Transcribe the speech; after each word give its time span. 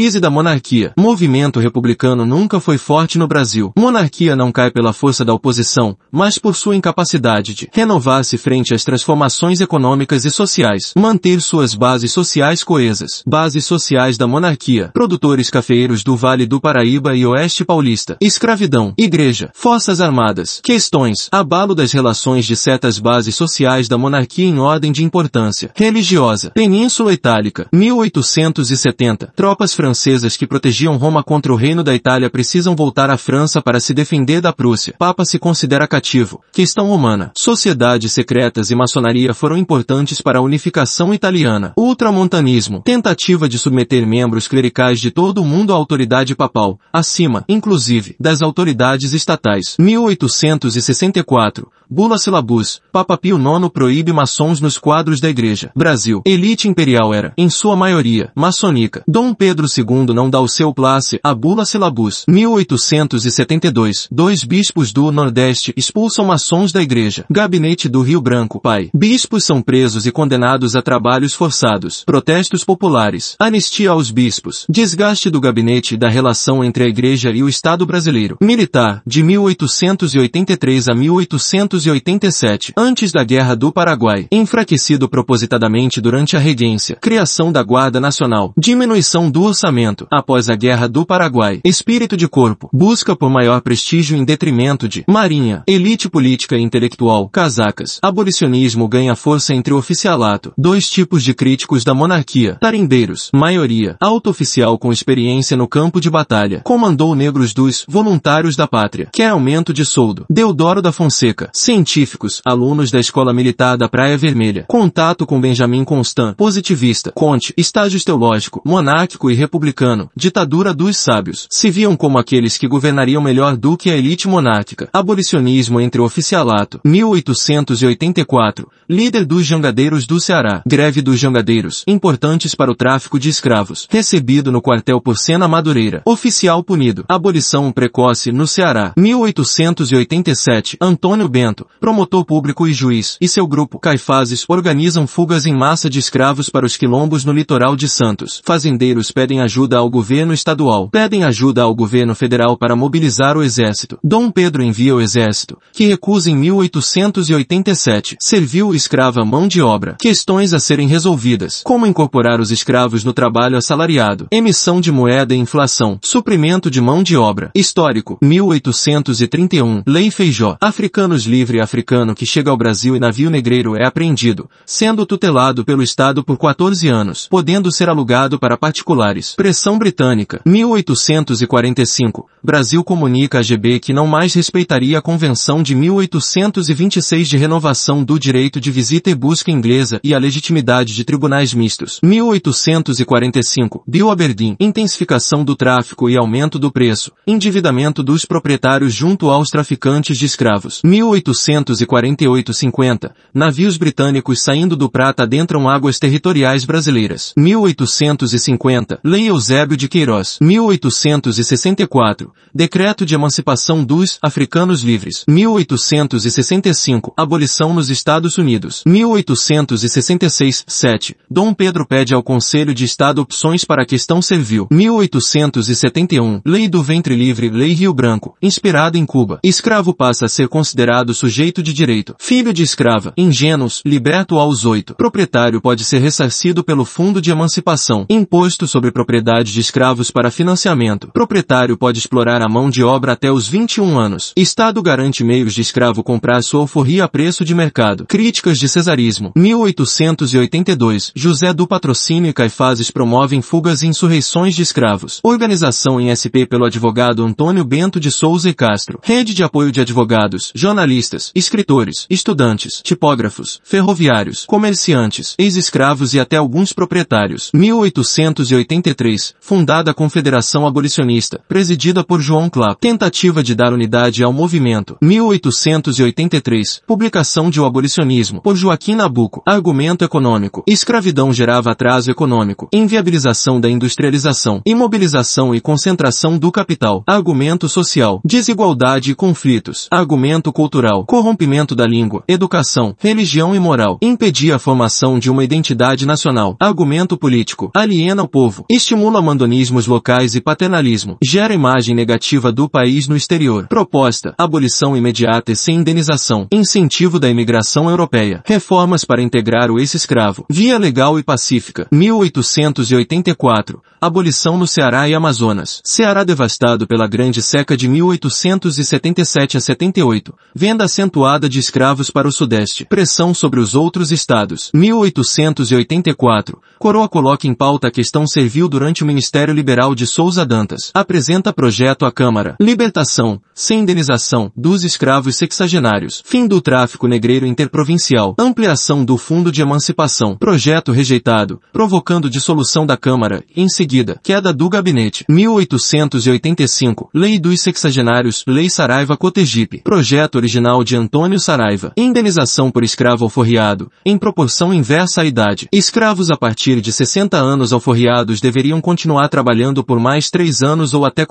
Crise 0.00 0.18
da 0.18 0.30
monarquia. 0.30 0.94
Movimento 0.96 1.60
republicano 1.60 2.24
nunca 2.24 2.58
foi 2.58 2.78
forte 2.78 3.18
no 3.18 3.28
Brasil. 3.28 3.70
Monarquia 3.78 4.34
não 4.34 4.50
cai 4.50 4.70
pela 4.70 4.94
força 4.94 5.26
da 5.26 5.34
oposição, 5.34 5.94
mas 6.10 6.38
por 6.38 6.56
sua 6.56 6.74
incapacidade 6.74 7.52
de 7.52 7.68
renovar-se 7.70 8.38
frente 8.38 8.72
às 8.72 8.82
transformações 8.82 9.60
econômicas 9.60 10.24
e 10.24 10.30
sociais, 10.30 10.94
manter 10.96 11.42
suas 11.42 11.74
bases 11.74 12.12
sociais 12.12 12.64
coesas. 12.64 13.22
Bases 13.26 13.66
sociais 13.66 14.16
da 14.16 14.26
monarquia. 14.26 14.88
Produtores 14.94 15.50
cafeeiros 15.50 16.02
do 16.02 16.16
Vale 16.16 16.46
do 16.46 16.62
Paraíba 16.62 17.14
e 17.14 17.26
Oeste 17.26 17.62
Paulista. 17.62 18.16
Escravidão. 18.22 18.94
Igreja. 18.96 19.50
Forças 19.52 20.00
armadas. 20.00 20.62
Questões. 20.64 21.28
Abalo 21.30 21.74
das 21.74 21.92
relações 21.92 22.46
de 22.46 22.56
certas 22.56 22.98
bases 22.98 23.34
sociais 23.34 23.86
da 23.86 23.98
monarquia 23.98 24.46
em 24.46 24.60
ordem 24.60 24.92
de 24.92 25.04
importância. 25.04 25.70
Religiosa. 25.74 26.52
Península 26.54 27.12
Itálica. 27.12 27.68
1870. 27.70 29.34
Tropas 29.36 29.74
francesas 29.74 29.89
francesas 29.90 30.36
que 30.36 30.46
protegiam 30.46 30.96
Roma 30.96 31.20
contra 31.20 31.52
o 31.52 31.56
reino 31.56 31.82
da 31.82 31.92
Itália 31.92 32.30
precisam 32.30 32.76
voltar 32.76 33.10
à 33.10 33.16
França 33.16 33.60
para 33.60 33.80
se 33.80 33.92
defender 33.92 34.40
da 34.40 34.52
Prússia. 34.52 34.94
Papa 34.96 35.24
se 35.24 35.36
considera 35.36 35.88
cativo. 35.88 36.40
Questão 36.52 36.86
romana. 36.86 37.32
Sociedades 37.34 38.12
secretas 38.12 38.70
e 38.70 38.74
maçonaria 38.76 39.34
foram 39.34 39.56
importantes 39.56 40.20
para 40.20 40.38
a 40.38 40.42
unificação 40.42 41.12
italiana. 41.12 41.72
Ultramontanismo. 41.76 42.82
Tentativa 42.84 43.48
de 43.48 43.58
submeter 43.58 44.06
membros 44.06 44.46
clericais 44.46 45.00
de 45.00 45.10
todo 45.10 45.42
o 45.42 45.44
mundo 45.44 45.72
à 45.72 45.76
autoridade 45.76 46.36
papal, 46.36 46.78
acima, 46.92 47.44
inclusive, 47.48 48.14
das 48.20 48.42
autoridades 48.42 49.12
estatais. 49.12 49.74
1864. 49.76 51.68
Bula 51.92 52.18
Silabus. 52.18 52.80
Papa 52.92 53.18
Pio 53.18 53.36
IX 53.36 53.68
proíbe 53.68 54.12
maçons 54.12 54.60
nos 54.60 54.78
quadros 54.78 55.18
da 55.18 55.28
igreja. 55.28 55.72
Brasil. 55.74 56.22
Elite 56.24 56.68
imperial 56.68 57.12
era, 57.12 57.32
em 57.36 57.50
sua 57.50 57.74
maioria, 57.74 58.30
maçônica. 58.32 59.02
Dom 59.08 59.34
Pedro 59.34 59.66
II 59.80 60.14
não 60.14 60.30
dá 60.30 60.40
o 60.40 60.48
seu 60.48 60.72
place 60.72 61.18
a 61.22 61.34
Bula 61.34 61.64
Selabus. 61.64 62.24
1872. 62.28 64.08
Dois 64.10 64.44
bispos 64.44 64.92
do 64.92 65.10
Nordeste 65.10 65.72
expulsam 65.76 66.24
maçons 66.26 66.72
da 66.72 66.82
igreja. 66.82 67.24
Gabinete 67.30 67.88
do 67.88 68.02
Rio 68.02 68.20
Branco. 68.20 68.60
Pai. 68.60 68.90
Bispos 68.94 69.44
são 69.44 69.62
presos 69.62 70.06
e 70.06 70.12
condenados 70.12 70.76
a 70.76 70.82
trabalhos 70.82 71.34
forçados. 71.34 72.04
Protestos 72.04 72.64
populares. 72.64 73.36
Anistia 73.38 73.90
aos 73.90 74.10
bispos. 74.10 74.66
Desgaste 74.68 75.30
do 75.30 75.40
gabinete 75.40 75.96
da 75.96 76.08
relação 76.08 76.64
entre 76.64 76.84
a 76.84 76.88
igreja 76.88 77.30
e 77.30 77.42
o 77.42 77.48
Estado 77.48 77.86
brasileiro. 77.86 78.36
Militar. 78.40 79.02
De 79.06 79.22
1883 79.22 80.88
a 80.88 80.94
1887. 80.94 82.72
Antes 82.76 83.12
da 83.12 83.24
Guerra 83.24 83.54
do 83.54 83.72
Paraguai. 83.72 84.26
Enfraquecido 84.30 85.08
propositadamente 85.08 86.00
durante 86.00 86.36
a 86.36 86.40
regência. 86.40 86.96
Criação 86.96 87.52
da 87.52 87.62
Guarda 87.62 88.00
Nacional. 88.00 88.52
Diminuição 88.56 89.30
do 89.30 89.40
pensamento, 89.60 90.06
após 90.10 90.48
a 90.48 90.56
Guerra 90.56 90.88
do 90.88 91.04
Paraguai. 91.04 91.60
Espírito 91.62 92.16
de 92.16 92.26
corpo, 92.26 92.70
busca 92.72 93.14
por 93.14 93.28
maior 93.28 93.60
prestígio 93.60 94.16
em 94.16 94.24
detrimento 94.24 94.88
de 94.88 95.04
marinha, 95.06 95.62
elite 95.66 96.08
política 96.08 96.56
e 96.56 96.62
intelectual, 96.62 97.28
casacas. 97.28 97.98
Abolicionismo 98.02 98.88
ganha 98.88 99.14
força 99.14 99.54
entre 99.54 99.74
o 99.74 99.76
oficialato. 99.76 100.54
Dois 100.56 100.88
tipos 100.88 101.22
de 101.22 101.34
críticos 101.34 101.84
da 101.84 101.92
monarquia. 101.92 102.56
Tarimbeiros, 102.58 103.30
maioria, 103.34 103.96
alto 104.00 104.30
oficial 104.30 104.78
com 104.78 104.90
experiência 104.90 105.58
no 105.58 105.68
campo 105.68 106.00
de 106.00 106.08
batalha. 106.08 106.62
Comandou 106.64 107.14
negros 107.14 107.52
dos 107.52 107.84
voluntários 107.86 108.56
da 108.56 108.66
pátria. 108.66 109.10
Quer 109.12 109.28
aumento 109.28 109.74
de 109.74 109.84
soldo. 109.84 110.24
Deodoro 110.30 110.80
da 110.80 110.90
Fonseca. 110.90 111.50
Científicos, 111.52 112.40
alunos 112.46 112.90
da 112.90 112.98
Escola 112.98 113.34
Militar 113.34 113.76
da 113.76 113.90
Praia 113.90 114.16
Vermelha. 114.16 114.64
Contato 114.66 115.26
com 115.26 115.38
Benjamin 115.38 115.84
Constant. 115.84 116.34
Positivista. 116.34 117.12
Conte. 117.12 117.52
Estágios 117.58 118.04
teológico, 118.04 118.62
monárquico 118.64 119.30
e 119.30 119.34
republicano 119.50 120.08
ditadura 120.16 120.72
dos 120.72 120.96
sábios, 120.96 121.48
se 121.50 121.70
viam 121.70 121.96
como 121.96 122.18
aqueles 122.18 122.56
que 122.56 122.68
governariam 122.68 123.20
melhor 123.20 123.56
do 123.56 123.76
que 123.76 123.90
a 123.90 123.96
elite 123.96 124.28
monárquica. 124.28 124.88
Abolicionismo 124.92 125.80
entre 125.80 126.00
o 126.00 126.04
oficialato, 126.04 126.80
1884, 126.84 128.70
líder 128.88 129.24
dos 129.24 129.44
jangadeiros 129.44 130.06
do 130.06 130.20
Ceará, 130.20 130.62
greve 130.64 131.02
dos 131.02 131.18
jangadeiros, 131.18 131.82
importantes 131.86 132.54
para 132.54 132.70
o 132.70 132.76
tráfico 132.76 133.18
de 133.18 133.28
escravos, 133.28 133.88
recebido 133.90 134.52
no 134.52 134.62
quartel 134.62 135.00
por 135.00 135.18
Sena 135.18 135.48
Madureira, 135.48 136.02
oficial 136.04 136.62
punido, 136.62 137.04
abolição 137.08 137.72
precoce 137.72 138.30
no 138.30 138.46
Ceará, 138.46 138.92
1887, 138.96 140.76
Antônio 140.80 141.28
Bento, 141.28 141.66
promotor 141.80 142.24
público 142.24 142.68
e 142.68 142.72
juiz, 142.72 143.16
e 143.20 143.26
seu 143.26 143.48
grupo, 143.48 143.80
Caifazes, 143.80 144.44
organizam 144.48 145.08
fugas 145.08 145.44
em 145.44 145.56
massa 145.56 145.90
de 145.90 145.98
escravos 145.98 146.48
para 146.48 146.66
os 146.66 146.76
quilombos 146.76 147.24
no 147.24 147.32
litoral 147.32 147.74
de 147.74 147.88
Santos. 147.88 148.40
Fazendeiros 148.44 149.10
pedem 149.10 149.39
ajuda 149.40 149.78
ao 149.78 149.88
governo 149.90 150.32
estadual. 150.32 150.88
Pedem 150.88 151.24
ajuda 151.24 151.62
ao 151.62 151.74
governo 151.74 152.14
federal 152.14 152.56
para 152.56 152.76
mobilizar 152.76 153.36
o 153.36 153.42
exército. 153.42 153.98
Dom 154.02 154.30
Pedro 154.30 154.62
envia 154.62 154.94
o 154.94 155.00
exército, 155.00 155.58
que 155.72 155.86
recusa 155.86 156.30
em 156.30 156.36
1887. 156.36 158.16
Serviu 158.20 158.74
escrava 158.74 159.24
mão 159.24 159.48
de 159.48 159.62
obra. 159.62 159.96
Questões 159.98 160.52
a 160.52 160.58
serem 160.58 160.86
resolvidas. 160.86 161.62
Como 161.64 161.86
incorporar 161.86 162.40
os 162.40 162.50
escravos 162.50 163.04
no 163.04 163.12
trabalho 163.12 163.56
assalariado. 163.56 164.26
Emissão 164.30 164.80
de 164.80 164.92
moeda 164.92 165.34
e 165.34 165.38
inflação. 165.38 165.98
Suprimento 166.02 166.70
de 166.70 166.80
mão 166.80 167.02
de 167.02 167.16
obra. 167.16 167.50
Histórico. 167.54 168.18
1831. 168.22 169.82
Lei 169.86 170.10
Feijó. 170.10 170.56
Africanos 170.60 171.24
livre 171.24 171.60
africano 171.60 172.14
que 172.14 172.26
chega 172.26 172.50
ao 172.50 172.56
Brasil 172.56 172.96
e 172.96 173.00
navio 173.00 173.30
negreiro 173.30 173.76
é 173.76 173.86
apreendido, 173.86 174.48
sendo 174.66 175.06
tutelado 175.06 175.64
pelo 175.64 175.82
Estado 175.82 176.22
por 176.22 176.36
14 176.36 176.88
anos, 176.88 177.26
podendo 177.28 177.72
ser 177.72 177.88
alugado 177.88 178.38
para 178.38 178.56
particulares. 178.56 179.29
Pressão 179.36 179.78
britânica. 179.78 180.40
1845. 180.44 182.28
Brasil 182.42 182.82
comunica 182.82 183.40
à 183.40 183.42
GB 183.42 183.80
que 183.80 183.92
não 183.92 184.06
mais 184.06 184.32
respeitaria 184.32 184.98
a 184.98 185.02
Convenção 185.02 185.62
de 185.62 185.74
1826 185.74 187.28
de 187.28 187.36
renovação 187.36 188.02
do 188.02 188.18
direito 188.18 188.58
de 188.58 188.70
visita 188.70 189.10
e 189.10 189.14
busca 189.14 189.50
inglesa 189.50 190.00
e 190.02 190.14
a 190.14 190.18
legitimidade 190.18 190.94
de 190.94 191.04
tribunais 191.04 191.52
mistos. 191.52 192.00
1845. 192.02 193.84
Bill 193.86 194.10
Aberdeen. 194.10 194.56
Intensificação 194.58 195.44
do 195.44 195.54
tráfico 195.54 196.08
e 196.08 196.16
aumento 196.16 196.58
do 196.58 196.72
preço. 196.72 197.12
Endividamento 197.26 198.02
dos 198.02 198.24
proprietários 198.24 198.94
junto 198.94 199.28
aos 199.28 199.50
traficantes 199.50 200.16
de 200.16 200.24
escravos. 200.24 200.80
1848-50. 200.82 203.10
Navios 203.34 203.76
britânicos 203.76 204.42
saindo 204.42 204.74
do 204.74 204.90
Prata 204.90 205.24
adentram 205.24 205.68
águas 205.68 205.98
territoriais 205.98 206.64
brasileiras. 206.64 207.34
1850. 207.36 208.98
Lei 209.04 209.28
Eusébio 209.28 209.76
de 209.76 209.88
Queiroz, 209.88 210.38
1864, 210.40 212.29
Decreto 212.54 213.04
de 213.04 213.14
Emancipação 213.14 213.84
dos 213.84 214.18
Africanos 214.22 214.82
Livres, 214.82 215.24
1865, 215.28 217.12
Abolição 217.16 217.74
nos 217.74 217.90
Estados 217.90 218.38
Unidos, 218.38 218.82
1866, 218.86 220.64
7, 220.66 221.16
Dom 221.30 221.52
Pedro 221.52 221.86
pede 221.86 222.14
ao 222.14 222.22
Conselho 222.22 222.74
de 222.74 222.84
Estado 222.84 223.20
opções 223.20 223.64
para 223.64 223.82
a 223.82 223.86
questão 223.86 224.22
servil, 224.22 224.66
1871, 224.70 226.40
Lei 226.44 226.68
do 226.68 226.82
Ventre 226.82 227.14
Livre, 227.14 227.50
Lei 227.50 227.72
Rio 227.72 227.92
Branco, 227.92 228.36
inspirada 228.40 228.96
em 228.96 229.04
Cuba, 229.04 229.40
escravo 229.42 229.92
passa 229.92 230.26
a 230.26 230.28
ser 230.28 230.48
considerado 230.48 231.14
sujeito 231.14 231.62
de 231.62 231.72
direito, 231.72 232.14
filho 232.18 232.52
de 232.52 232.62
escrava, 232.62 233.12
ingênuos, 233.16 233.82
liberto 233.84 234.38
aos 234.38 234.64
oito, 234.64 234.94
proprietário 234.94 235.60
pode 235.60 235.84
ser 235.84 235.98
ressarcido 235.98 236.62
pelo 236.62 236.84
Fundo 236.84 237.20
de 237.20 237.30
Emancipação, 237.30 238.06
imposto 238.08 238.66
sobre 238.66 238.92
propriedade 238.92 239.52
de 239.52 239.60
escravos 239.60 240.10
para 240.10 240.30
financiamento. 240.30 241.10
Proprietário 241.12 241.76
pode 241.76 241.98
explorar 241.98 242.19
a 242.28 242.48
mão 242.48 242.68
de 242.68 242.82
obra 242.84 243.12
até 243.12 243.32
os 243.32 243.48
21 243.48 243.98
anos. 243.98 244.32
Estado 244.36 244.82
garante 244.82 245.24
meios 245.24 245.54
de 245.54 245.60
escravo 245.60 246.02
comprar 246.02 246.42
sua 246.42 246.60
alforria 246.60 247.04
a 247.04 247.08
preço 247.08 247.44
de 247.44 247.54
mercado. 247.54 248.04
Críticas 248.06 248.58
de 248.58 248.68
cesarismo. 248.68 249.32
1882. 249.34 251.12
José 251.14 251.52
do 251.52 251.66
Patrocínio 251.66 252.28
e 252.28 252.32
Caifazes 252.32 252.90
promovem 252.90 253.40
fugas 253.40 253.82
e 253.82 253.86
insurreições 253.86 254.54
de 254.54 254.62
escravos. 254.62 255.20
Organização 255.22 256.00
em 256.00 256.14
SP 256.14 256.44
pelo 256.44 256.66
advogado 256.66 257.24
Antônio 257.24 257.64
Bento 257.64 257.98
de 257.98 258.10
Souza 258.10 258.50
e 258.50 258.54
Castro. 258.54 259.00
Rede 259.02 259.32
de 259.32 259.42
apoio 259.42 259.72
de 259.72 259.80
advogados, 259.80 260.52
jornalistas, 260.54 261.32
escritores, 261.34 262.06
estudantes, 262.10 262.80
tipógrafos, 262.82 263.60
ferroviários, 263.64 264.44
comerciantes, 264.44 265.34
ex-escravos 265.38 266.12
e 266.14 266.20
até 266.20 266.36
alguns 266.36 266.72
proprietários. 266.72 267.50
1883 267.54 269.34
fundada 269.40 269.90
a 269.90 269.94
Confederação 269.94 270.66
Abolicionista, 270.66 271.40
presidida 271.48 272.04
por 272.10 272.20
João 272.20 272.50
Clapp. 272.50 272.80
Tentativa 272.80 273.40
de 273.40 273.54
dar 273.54 273.72
unidade 273.72 274.24
ao 274.24 274.32
movimento. 274.32 274.96
1883. 275.00 276.82
Publicação 276.84 277.48
de 277.48 277.60
O 277.60 277.64
Abolicionismo, 277.64 278.40
por 278.40 278.56
Joaquim 278.56 278.96
Nabuco. 278.96 279.40
Argumento 279.46 280.04
econômico. 280.04 280.64
Escravidão 280.66 281.32
gerava 281.32 281.70
atraso 281.70 282.10
econômico. 282.10 282.68
Inviabilização 282.72 283.60
da 283.60 283.70
industrialização. 283.70 284.60
Imobilização 284.66 285.54
e 285.54 285.60
concentração 285.60 286.36
do 286.36 286.50
capital. 286.50 287.04
Argumento 287.06 287.68
social. 287.68 288.20
Desigualdade 288.24 289.12
e 289.12 289.14
conflitos. 289.14 289.86
Argumento 289.88 290.52
cultural. 290.52 291.06
Corrompimento 291.06 291.76
da 291.76 291.86
língua. 291.86 292.24
Educação. 292.26 292.92
Religião 292.98 293.54
e 293.54 293.60
moral. 293.60 293.98
Impedia 294.02 294.56
a 294.56 294.58
formação 294.58 295.16
de 295.16 295.30
uma 295.30 295.44
identidade 295.44 296.04
nacional. 296.04 296.56
Argumento 296.58 297.16
político. 297.16 297.70
Aliena 297.72 298.24
o 298.24 298.28
povo. 298.28 298.64
Estimula 298.68 299.22
mandonismos 299.22 299.86
locais 299.86 300.34
e 300.34 300.40
paternalismo. 300.40 301.16
Gera 301.22 301.54
imagem 301.54 301.99
negativa 302.00 302.50
do 302.50 302.66
país 302.66 303.06
no 303.06 303.14
exterior. 303.14 303.66
Proposta. 303.68 304.34
Abolição 304.38 304.96
imediata 304.96 305.52
e 305.52 305.56
sem 305.56 305.76
indenização. 305.76 306.48
Incentivo 306.50 307.20
da 307.20 307.28
imigração 307.28 307.90
europeia. 307.90 308.42
Reformas 308.46 309.04
para 309.04 309.20
integrar 309.20 309.70
o 309.70 309.78
ex-escravo. 309.78 310.46
Via 310.48 310.78
legal 310.78 311.18
e 311.18 311.22
pacífica. 311.22 311.86
1884. 311.92 313.82
Abolição 314.00 314.56
no 314.56 314.66
Ceará 314.66 315.06
e 315.10 315.14
Amazonas. 315.14 315.82
Ceará 315.84 316.24
devastado 316.24 316.86
pela 316.86 317.06
grande 317.06 317.42
seca 317.42 317.76
de 317.76 317.86
1877 317.86 319.58
a 319.58 319.60
78. 319.60 320.32
Venda 320.54 320.84
acentuada 320.84 321.50
de 321.50 321.58
escravos 321.58 322.10
para 322.10 322.26
o 322.26 322.32
Sudeste. 322.32 322.86
Pressão 322.86 323.34
sobre 323.34 323.60
os 323.60 323.74
outros 323.74 324.10
estados. 324.10 324.70
1884. 324.72 326.58
Coroa 326.78 327.10
coloca 327.10 327.46
em 327.46 327.52
pauta 327.52 327.88
a 327.88 327.90
questão 327.90 328.26
servil 328.26 328.70
durante 328.70 329.02
o 329.02 329.06
Ministério 329.06 329.52
Liberal 329.52 329.94
de 329.94 330.06
Souza 330.06 330.46
Dantas. 330.46 330.90
Apresenta 330.94 331.52
projeto 331.52 331.89
à 331.90 332.12
Câmara. 332.12 332.56
Libertação, 332.60 333.40
sem 333.54 333.80
indenização, 333.80 334.50
dos 334.56 334.84
escravos 334.84 335.36
sexagenários. 335.36 336.22
Fim 336.24 336.46
do 336.46 336.60
tráfico 336.60 337.06
negreiro 337.06 337.46
interprovincial. 337.46 338.34
Ampliação 338.38 339.04
do 339.04 339.16
Fundo 339.16 339.52
de 339.52 339.60
Emancipação. 339.60 340.36
Projeto 340.36 340.92
rejeitado, 340.92 341.60
provocando 341.72 342.30
dissolução 342.30 342.86
da 342.86 342.96
Câmara. 342.96 343.44
Em 343.54 343.68
seguida, 343.68 344.18
queda 344.22 344.52
do 344.52 344.68
gabinete. 344.68 345.24
1885. 345.28 347.10
Lei 347.12 347.38
dos 347.38 347.60
Sexagenários. 347.60 348.44
Lei 348.46 348.70
Saraiva 348.70 349.16
Cotegipe. 349.16 349.82
Projeto 349.82 350.36
original 350.36 350.82
de 350.82 350.96
Antônio 350.96 351.38
Saraiva. 351.38 351.92
Indenização 351.96 352.70
por 352.70 352.82
escravo 352.82 353.24
alforriado. 353.24 353.90
Em 354.04 354.16
proporção 354.16 354.72
inversa 354.72 355.22
à 355.22 355.24
idade. 355.24 355.68
Escravos 355.72 356.30
a 356.30 356.36
partir 356.36 356.80
de 356.80 356.92
60 356.92 357.36
anos 357.36 357.72
alforriados 357.72 358.40
deveriam 358.40 358.80
continuar 358.80 359.28
trabalhando 359.28 359.84
por 359.84 360.00
mais 360.00 360.30
3 360.30 360.62
anos 360.62 360.94
ou 360.94 361.04
até 361.04 361.26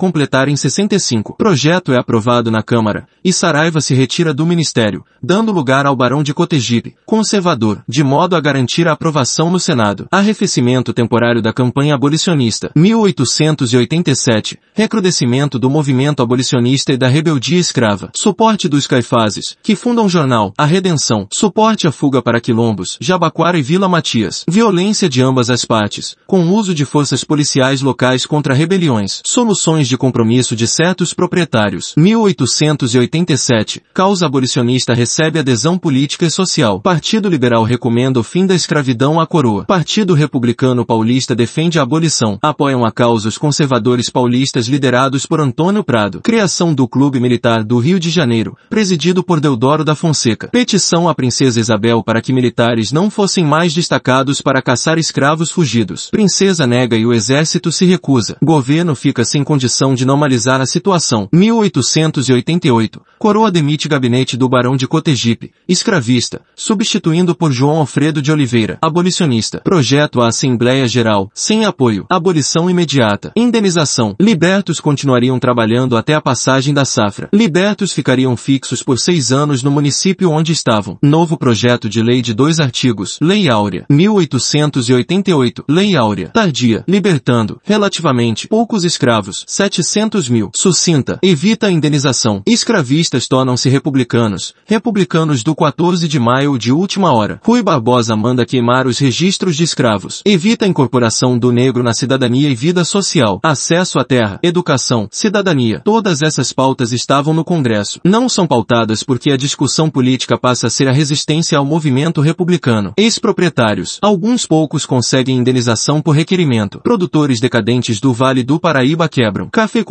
completarem 0.50 0.56
65. 0.56 1.36
Projeto 1.36 1.92
é 1.92 1.98
aprovado 1.98 2.50
na 2.50 2.62
Câmara. 2.62 3.06
E 3.24 3.32
Saraiva 3.32 3.80
se 3.80 3.94
retira 3.94 4.34
do 4.34 4.46
Ministério, 4.46 5.04
dando 5.22 5.52
lugar 5.52 5.86
ao 5.86 5.96
Barão 5.96 6.22
de 6.22 6.34
Cotegipe, 6.34 6.94
conservador, 7.06 7.82
de 7.88 8.02
modo 8.02 8.34
a 8.36 8.40
garantir 8.40 8.88
a 8.88 8.92
aprovação 8.92 9.50
no 9.50 9.60
Senado. 9.60 10.06
Arrefecimento 10.10 10.92
temporário 10.92 11.42
da 11.42 11.52
campanha 11.52 11.94
abolicionista. 11.94 12.70
1887. 12.74 14.58
Recrudescimento 14.74 15.58
do 15.58 15.70
movimento 15.70 16.22
abolicionista 16.22 16.92
e 16.92 16.96
da 16.96 17.08
rebeldia 17.08 17.58
escrava. 17.58 18.10
Suporte 18.14 18.68
dos 18.68 18.86
caifazes, 18.86 19.56
que 19.62 19.76
fundam 19.76 20.08
jornal 20.08 20.52
A 20.56 20.64
Redenção. 20.64 21.26
Suporte 21.32 21.86
à 21.86 21.92
fuga 21.92 22.22
para 22.22 22.40
quilombos, 22.40 22.96
Jabaquara 23.00 23.58
e 23.58 23.62
Vila 23.62 23.88
Matias. 23.88 24.44
Violência 24.48 25.08
de 25.08 25.22
ambas 25.22 25.50
as 25.50 25.64
partes, 25.64 26.16
com 26.26 26.48
uso 26.50 26.74
de 26.74 26.84
forças 26.84 27.24
policiais 27.24 27.82
locais 27.82 28.26
contra 28.26 28.54
rebeliões. 28.54 29.20
Soluções 29.24 29.88
de 29.88 29.96
compromisso 29.96 30.39
de 30.48 30.66
certos 30.66 31.14
proprietários. 31.14 31.94
1887. 31.96 33.82
Causa 33.92 34.26
abolicionista 34.26 34.94
recebe 34.94 35.38
adesão 35.38 35.78
política 35.78 36.26
e 36.26 36.30
social. 36.30 36.80
Partido 36.80 37.28
Liberal 37.28 37.62
recomenda 37.62 38.18
o 38.18 38.22
fim 38.22 38.46
da 38.46 38.54
escravidão 38.54 39.20
à 39.20 39.26
coroa. 39.26 39.64
Partido 39.64 40.14
Republicano 40.14 40.84
Paulista 40.84 41.34
defende 41.34 41.78
a 41.78 41.82
abolição. 41.82 42.38
Apoiam 42.42 42.84
a 42.84 42.90
causa 42.90 43.28
os 43.28 43.38
conservadores 43.38 44.10
paulistas 44.10 44.66
liderados 44.66 45.26
por 45.26 45.40
Antônio 45.40 45.84
Prado. 45.84 46.20
Criação 46.22 46.74
do 46.74 46.88
Clube 46.88 47.20
Militar 47.20 47.62
do 47.62 47.78
Rio 47.78 48.00
de 48.00 48.10
Janeiro, 48.10 48.56
presidido 48.68 49.22
por 49.22 49.40
Deodoro 49.40 49.84
da 49.84 49.94
Fonseca. 49.94 50.48
Petição 50.48 51.08
à 51.08 51.14
Princesa 51.14 51.60
Isabel 51.60 52.02
para 52.02 52.20
que 52.20 52.32
militares 52.32 52.92
não 52.92 53.10
fossem 53.10 53.44
mais 53.44 53.72
destacados 53.72 54.40
para 54.40 54.62
caçar 54.62 54.98
escravos 54.98 55.50
fugidos. 55.50 56.10
Princesa 56.10 56.66
nega 56.66 56.96
e 56.96 57.06
o 57.06 57.12
exército 57.12 57.70
se 57.70 57.84
recusa. 57.84 58.36
Governo 58.42 58.94
fica 58.94 59.24
sem 59.24 59.44
condição 59.44 59.94
de 59.94 60.04
normalizar 60.30 60.60
a 60.60 60.66
situação. 60.66 61.28
1888. 61.32 63.02
Coroa 63.18 63.50
demite 63.50 63.86
gabinete 63.86 64.34
do 64.34 64.48
Barão 64.48 64.76
de 64.76 64.88
Cotegipe, 64.88 65.52
escravista, 65.68 66.40
substituindo 66.56 67.34
por 67.34 67.52
João 67.52 67.76
Alfredo 67.78 68.22
de 68.22 68.32
Oliveira, 68.32 68.78
abolicionista. 68.80 69.60
Projeto 69.60 70.22
à 70.22 70.28
Assembleia 70.28 70.86
Geral, 70.86 71.30
sem 71.34 71.66
apoio. 71.66 72.06
Abolição 72.08 72.70
imediata. 72.70 73.30
Indenização. 73.36 74.16
Libertos 74.18 74.80
continuariam 74.80 75.38
trabalhando 75.38 75.98
até 75.98 76.14
a 76.14 76.20
passagem 76.20 76.72
da 76.72 76.86
safra. 76.86 77.28
Libertos 77.30 77.92
ficariam 77.92 78.34
fixos 78.38 78.82
por 78.82 78.98
seis 78.98 79.32
anos 79.32 79.62
no 79.62 79.70
município 79.70 80.30
onde 80.30 80.52
estavam. 80.52 80.98
Novo 81.02 81.36
projeto 81.36 81.90
de 81.90 82.02
lei 82.02 82.22
de 82.22 82.32
dois 82.32 82.58
artigos. 82.58 83.18
Lei 83.20 83.50
Áurea. 83.50 83.84
1888. 83.90 85.64
Lei 85.68 85.94
Áurea. 85.94 86.28
Tardia. 86.28 86.84
Libertando, 86.88 87.60
relativamente, 87.64 88.48
poucos 88.48 88.82
escravos. 88.82 89.44
700 89.46 90.09
mil. 90.28 90.50
Sucinta. 90.54 91.18
Evita 91.22 91.66
a 91.66 91.70
indenização. 91.70 92.42
Escravistas 92.46 93.28
tornam-se 93.28 93.68
republicanos. 93.68 94.54
Republicanos 94.66 95.42
do 95.42 95.54
14 95.54 96.08
de 96.08 96.18
maio 96.18 96.58
de 96.58 96.72
última 96.72 97.12
hora. 97.12 97.40
Rui 97.44 97.62
Barbosa 97.62 98.16
manda 98.16 98.46
queimar 98.46 98.86
os 98.86 98.98
registros 98.98 99.56
de 99.56 99.64
escravos. 99.64 100.22
Evita 100.24 100.64
a 100.64 100.68
incorporação 100.68 101.38
do 101.38 101.52
negro 101.52 101.82
na 101.82 101.92
cidadania 101.92 102.48
e 102.48 102.54
vida 102.54 102.84
social. 102.84 103.40
Acesso 103.42 103.98
à 103.98 104.04
terra. 104.04 104.38
Educação. 104.42 105.08
Cidadania. 105.10 105.80
Todas 105.84 106.22
essas 106.22 106.52
pautas 106.52 106.92
estavam 106.92 107.32
no 107.32 107.44
Congresso. 107.44 108.00
Não 108.04 108.28
são 108.28 108.46
pautadas 108.46 109.02
porque 109.02 109.30
a 109.30 109.36
discussão 109.36 109.88
política 109.88 110.38
passa 110.38 110.66
a 110.66 110.70
ser 110.70 110.88
a 110.88 110.92
resistência 110.92 111.58
ao 111.58 111.64
movimento 111.64 112.20
republicano. 112.20 112.92
Ex-proprietários. 112.96 113.98
Alguns 114.02 114.46
poucos 114.46 114.86
conseguem 114.86 115.36
indenização 115.36 116.00
por 116.00 116.12
requerimento. 116.12 116.80
Produtores 116.80 117.40
decadentes 117.40 118.00
do 118.00 118.12
Vale 118.12 118.42
do 118.42 118.58
Paraíba 118.58 119.08
quebram. 119.08 119.48